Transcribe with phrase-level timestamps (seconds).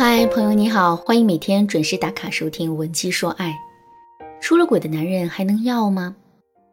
[0.00, 3.50] 嗨，朋友你好，欢迎每天准时打卡收听《文姬说爱》。
[4.40, 6.14] 出了轨的男人还能要吗？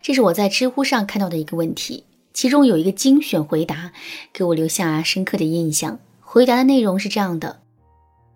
[0.00, 3.90] 这是我在知乎上看到的一个问题，其中有一个精选回答
[4.32, 5.98] 给我留下深刻的印象。
[6.20, 7.58] 回答的内容是这样的：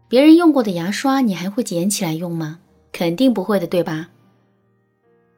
[0.09, 2.59] 别人用过的牙刷，你还会捡起来用吗？
[2.91, 4.09] 肯定不会的，对吧？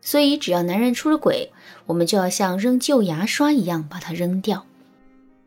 [0.01, 1.53] 所以，只要男人出了轨，
[1.85, 4.65] 我们就要像扔旧牙刷一样把它扔掉。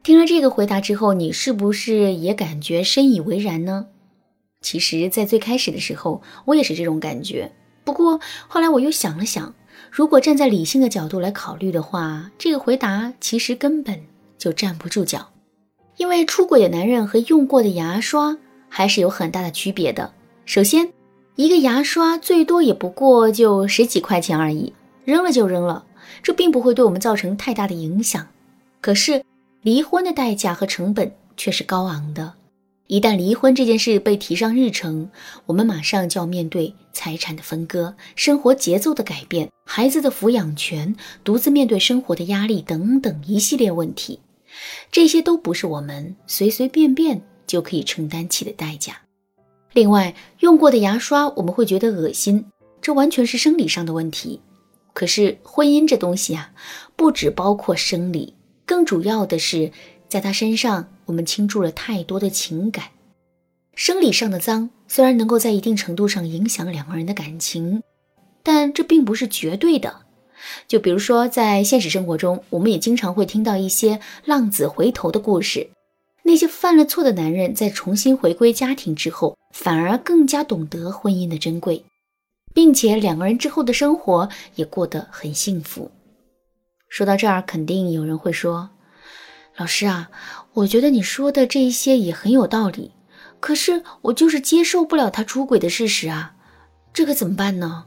[0.07, 3.87] 听了这个回答之后，你是不是也感觉深以为然呢？
[4.61, 7.51] 其实，在最开始的时候，我也是这种感觉。
[7.83, 9.54] 不过后来我又想了想，
[9.91, 14.01] 如果站在理性的角度来考虑的话，这个回答其实根本
[14.37, 15.27] 就站不住脚。
[15.97, 18.37] 因为出轨的男人和用过的牙刷
[18.69, 20.13] 还是有很大的区别的。
[20.46, 20.93] 首先，
[21.35, 24.71] 一个牙刷最多也不过就十几块钱而已，
[25.04, 25.83] 扔了就扔了，
[26.24, 28.25] 这并不会对我们造成太大的影响。
[28.79, 29.21] 可是，
[29.67, 32.33] 离婚的代价和成本却是高昂的。
[32.85, 35.09] 一旦离婚这件事被提上日程，
[35.45, 44.17] 我们马上就要面对财产的分割、生活节奏的改变、孩子的抚养权、独自面对生活的压力等等一系列问题。
[44.89, 49.02] 这些都不是我们随随便便就可以承担起的代价。
[49.73, 52.45] 另外，用过的牙刷我们会觉得恶心，
[52.81, 54.39] 这完全是生理上的问题。
[54.93, 56.53] 可是婚姻这东西啊，
[56.95, 58.33] 不只包括生理。
[58.67, 59.71] 更主要的是，
[60.09, 62.89] 在他身上，我们倾注了太多的情感。
[63.73, 67.81] 生理上的脏虽然能够在一定程度上影响两个人的感情，
[68.43, 70.01] 但这并不是绝对的。
[70.67, 75.69] 就比如说，在现实生活中，我们也经常会听到一些浪子回头的故事。
[76.23, 81.85] 那些犯了错的男人，在重新回归家庭之后，反而更加懂得婚姻的珍贵，
[82.53, 85.89] 并且两个人之后的生活也过得很幸福。
[86.88, 88.69] 说到这儿，肯定有人会说
[89.57, 90.09] ：“老师啊，
[90.53, 92.91] 我觉得你说的这一些也很有道理，
[93.39, 96.35] 可是我就是接受不了他出轨的事实啊，
[96.93, 97.85] 这可怎么办呢？”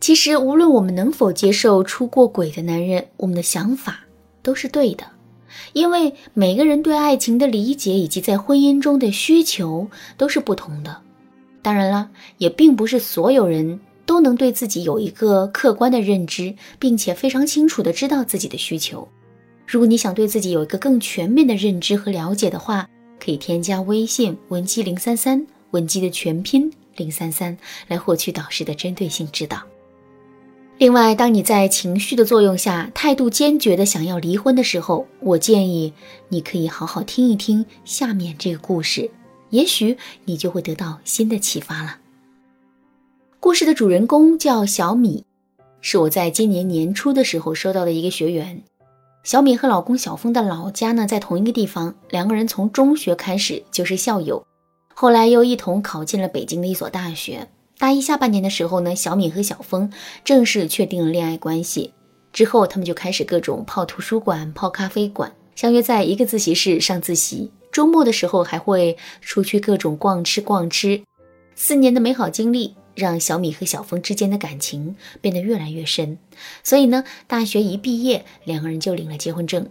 [0.00, 4.00] 其实，无论我们能否接受出过轨的男人，我们的想法
[4.42, 5.04] 都是对的，
[5.74, 9.86] 因为每个人对爱情的理解以及在婚姻中的需求
[10.16, 11.02] 都是不同的。
[11.60, 13.78] 当然了，也并不是所有人。
[14.10, 19.06] 都能对自己有一个客观的认知，并且非常清楚的知道自己的需求。
[19.68, 22.88] 如果你想对自己有一个更全面的认知和了解的话，
[23.24, 27.56] 可以添加微信文姬零三三，文姬的全拼零三三，
[27.86, 29.62] 来获取导师的针对性指导。
[30.78, 35.92] 另外，当你在情绪的作用下，态度坚决的想要离婚的时候，我建议
[36.28, 39.08] 你可以好好听一听下面这个故事，
[39.50, 41.98] 也许你就会得到新的启发了。
[43.42, 45.24] 故事的主人公叫小米，
[45.80, 48.62] 是我在今年年初的时候收到的一个学员。
[49.24, 54.44] 小米和老公小峰的老家呢在同一个地方，两个人从中学开始就是校友，
[54.94, 57.48] 后来又一同考进了北京的一所大学。
[57.78, 59.90] 大一下半年的时候呢，小米和小峰
[60.22, 61.94] 正式确定了恋爱关系。
[62.34, 67.50] 之后，他们就开始各种泡图书馆、泡咖啡馆，相约在一个自习室上自习。
[67.72, 71.00] 周末的时候还会出去各种逛吃逛吃。
[71.54, 72.74] 四年的美好经历。
[72.94, 76.18] 让小米和小峰之间的感情变得越来越深，
[76.62, 79.66] 所以呢，大学一毕业，两个人就领了结婚证。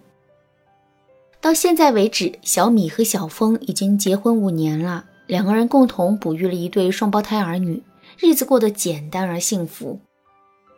[1.42, 7.82] 到现在为止，小米和小峰已经结婚五年了，两个人共同哺育了一对双胞胎儿女，
[8.18, 10.00] 日子过得简单而幸福。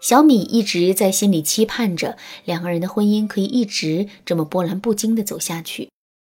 [0.01, 5.90] 小米一直在心里期盼着两个人的婚姻可以一直这么波澜不惊地走下去，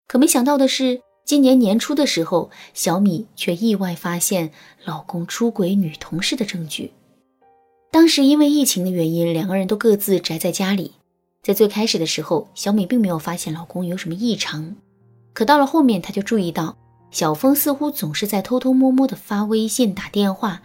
[0.08, 1.00] 可没想到的是。
[1.26, 4.52] 今年年初的时候，小米却意外发现
[4.84, 6.92] 老公出轨女同事的证据。
[7.90, 10.92] 当时因为疫情的原因，两个人都各自宅在家里。
[11.42, 14.76] 在最开始的时候，小米并没有发现老公有什么异常，
[15.32, 16.76] 可到了后面，她就注意到
[17.10, 20.62] 小峰似乎总是在偷偷摸摸的发微信、打电话，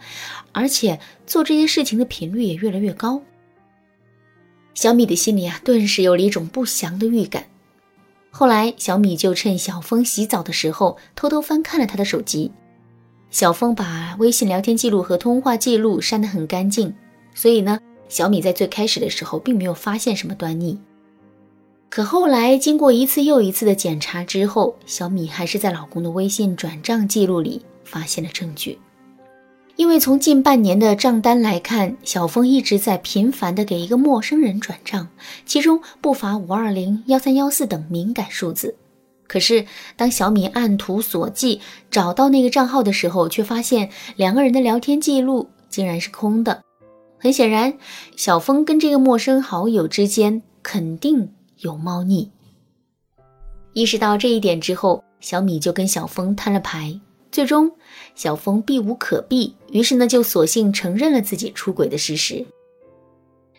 [0.52, 3.20] 而且做这些事情的频率也越来越高。
[4.74, 7.46] 小米的心里啊，顿时有了一种不祥的预感。
[8.34, 12.50] 后来，小米就趁小峰洗澡的时候，偷偷翻看了他的手机。
[13.30, 16.94] 小峰把微信聊天记录和通话记录删得很干净，
[17.34, 20.80] 所以呢，小米在最开始的时候并没有发现什么端倪。
[21.90, 28.78] 可后来，经过一次又一次的检查之后，小米还是在老公的微信转账记录里发现了证据。
[29.76, 35.08] 因为从近半年的账单来看，小峰一直在频繁的给一个陌生人转账，
[35.46, 38.76] 其中不乏五二零、幺三幺四等敏感数字。
[39.26, 39.64] 可是，
[39.96, 41.58] 当小米按图索骥
[41.90, 46.62] 找到那个账号的时候，却发现两个人的聊天记录竟然是空的。
[47.18, 47.72] 很显然，
[48.14, 52.30] 小峰跟这个陌生好友之间肯定有猫腻。
[53.72, 57.00] 意识到这一点之后，小米就跟小峰摊了牌。
[57.32, 57.72] 最终，
[58.14, 62.46] 小峰避无可避，于是呢就索性承认了自己出轨的事实。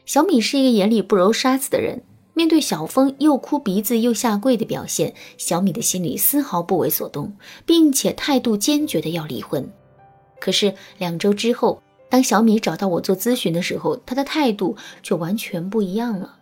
[0.05, 2.03] 小米是一个眼里不揉沙子的人，
[2.35, 7.35] 面对小峰又哭鼻子又下跪的表现，小米的心里丝毫不为所动，
[7.65, 9.67] 并且态度坚决的要离婚。
[10.39, 16.37] 可是两周之后，当小米找到我做咨询的时候，他的态度却完全不一样了。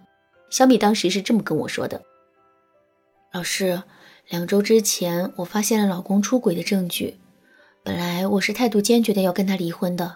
[0.50, 2.02] 小米当时是这么跟我说的
[3.32, 3.82] ：“老师，
[4.28, 7.16] 两周之前我发现了老公出轨的证据。”
[8.32, 10.16] 我是态度坚决的要跟他离婚的，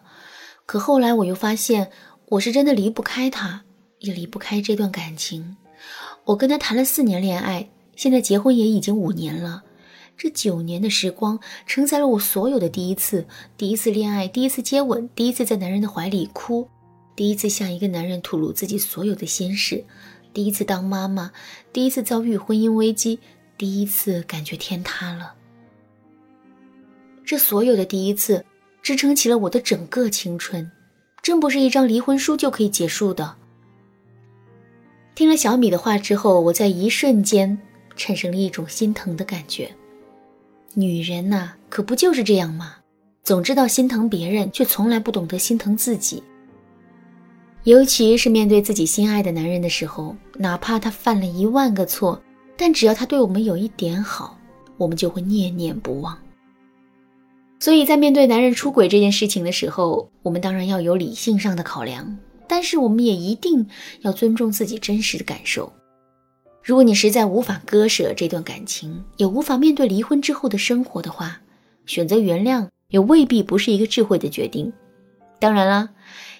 [0.65, 1.91] 可后来我又发现
[2.27, 3.65] 我是真的离不开他，
[3.99, 5.57] 也离不开这段感情。
[6.23, 9.63] 我跟他谈了四年恋爱，现在结婚也已经五年了。
[10.15, 13.27] 这九年的时光承载了我所有的第一次：
[13.57, 16.65] 第一次恋爱，第一次接吻，第一次在男人的怀里哭，
[17.17, 19.83] 第一次向一个男人吐露自己所有的心事，
[20.33, 21.33] 第一次当妈妈，
[21.73, 23.19] 第一次遭遇婚姻危机，
[23.57, 25.33] 第一次感觉天塌了。
[27.25, 28.45] 这所有的第一次，
[28.81, 30.69] 支撑起了我的整个青春，
[31.23, 33.35] 真不是一张离婚书就可以结束的。
[35.15, 37.57] 听了小米的话之后，我在一瞬间
[37.95, 39.69] 产生了一种心疼的感觉。
[40.73, 42.75] 女人呐，可不就是这样吗？
[43.23, 46.21] 总知道心疼别人，却从来不懂得心疼自己。
[47.63, 52.21] 尤其是面对自己心爱的男人的时候，哪怕他犯了一万个错，
[52.55, 54.37] 但只要他对我们有一点好，
[54.77, 56.15] 我们就会念念不忘。
[57.65, 62.15] 所以在面对男人出轨这件事情的时候，我们当然要有理性上的考量，
[62.47, 63.65] 但是我们也一定
[64.01, 65.73] 要尊重自己真实的感受。
[66.61, 71.41] 如果你实在无法割舍这段感情，也无法面对离婚之后的生活的话，
[71.87, 74.71] 选择原谅也未必不是一个智慧的决定。
[75.39, 75.89] 当然啦，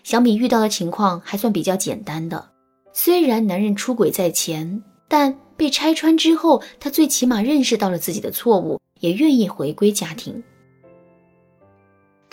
[0.03, 2.51] 小米遇到的情况还算比较简单的，
[2.93, 10.43] 虽然男人出轨在前，但被拆穿之后，他最起码认识到了自己的错误，也愿意回归家庭。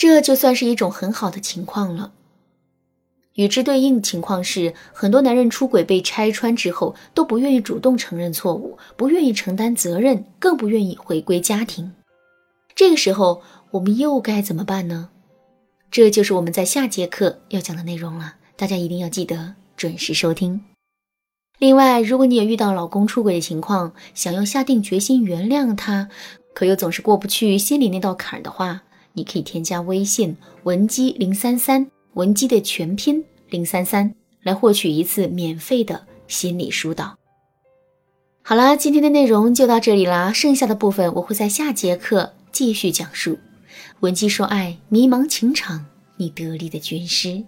[0.03, 2.11] 这就算是一种很好的情况了。
[3.35, 11.93] 与之对应的情况是，很多男人出轨被拆穿之后，都不愿意主动承认错误，不愿意承担责任，更不愿意回归家庭。
[12.75, 15.11] 这个时候，我们又该怎么办呢？
[15.89, 20.65] 这就是我们在下节课要讲的内容了，大家一定要记得准时收听。
[21.61, 26.09] 另外，如果你也遇到老公出轨的情况，想要下定决心原谅他，
[26.53, 28.83] 可又总是过不去心里那道坎儿的话，
[29.15, 37.17] 你可以添加微信文姬零三三，文姬的全拼零三三，来获取一次免费的心理疏导。
[38.43, 43.39] 好啦，今天的内容就到这里啦，剩下的部分我会在下节课继续讲述。
[44.01, 45.87] 文姬说爱，迷茫情场，
[46.17, 47.45] 你得力的军师。